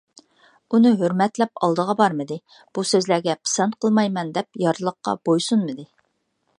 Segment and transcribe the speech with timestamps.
[0.77, 2.39] ئۇنى ھۆرمەتلەپ ئالدىغا بارمىدى،
[2.77, 5.89] «بۇ سۆزلەرگە پىسەنت قىلمايمەن» دەپ يارلىققا بويسۇنمىدى.